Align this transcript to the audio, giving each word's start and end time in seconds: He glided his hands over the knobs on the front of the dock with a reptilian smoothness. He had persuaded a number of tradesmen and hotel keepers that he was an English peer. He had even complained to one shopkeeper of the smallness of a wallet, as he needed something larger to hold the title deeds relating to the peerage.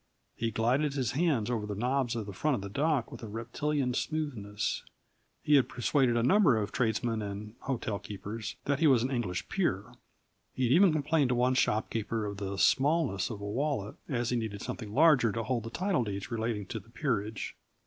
He 0.35 0.49
glided 0.49 0.95
his 0.95 1.11
hands 1.11 1.51
over 1.51 1.67
the 1.67 1.75
knobs 1.75 2.15
on 2.15 2.25
the 2.25 2.33
front 2.33 2.55
of 2.55 2.61
the 2.61 2.69
dock 2.69 3.11
with 3.11 3.21
a 3.21 3.27
reptilian 3.27 3.93
smoothness. 3.93 4.81
He 5.43 5.53
had 5.53 5.69
persuaded 5.69 6.17
a 6.17 6.23
number 6.23 6.57
of 6.57 6.71
tradesmen 6.71 7.21
and 7.21 7.53
hotel 7.59 7.99
keepers 7.99 8.55
that 8.65 8.79
he 8.79 8.87
was 8.87 9.03
an 9.03 9.11
English 9.11 9.47
peer. 9.47 9.93
He 10.55 10.63
had 10.63 10.71
even 10.73 10.91
complained 10.91 11.29
to 11.29 11.35
one 11.35 11.53
shopkeeper 11.53 12.25
of 12.25 12.37
the 12.37 12.57
smallness 12.57 13.29
of 13.29 13.41
a 13.41 13.45
wallet, 13.47 13.93
as 14.09 14.31
he 14.31 14.37
needed 14.37 14.63
something 14.63 14.91
larger 14.91 15.31
to 15.33 15.43
hold 15.43 15.65
the 15.65 15.69
title 15.69 16.03
deeds 16.03 16.31
relating 16.31 16.65
to 16.65 16.79
the 16.79 16.89
peerage. 16.89 17.55